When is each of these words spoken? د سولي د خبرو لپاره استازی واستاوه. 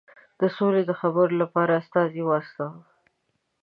د 0.39 0.41
سولي 0.55 0.83
د 0.87 0.91
خبرو 1.01 1.35
لپاره 1.43 1.73
استازی 1.81 2.21
واستاوه. 2.25 2.79